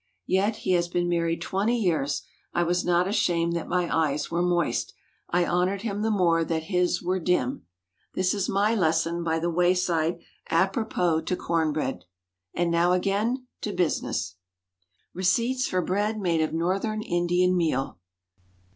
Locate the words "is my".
8.33-8.73